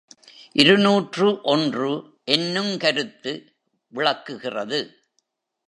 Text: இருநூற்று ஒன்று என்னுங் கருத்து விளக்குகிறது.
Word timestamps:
இருநூற்று 0.51 1.41
ஒன்று 1.41 1.91
என்னுங் 2.25 2.77
கருத்து 2.77 3.53
விளக்குகிறது. 3.87 4.79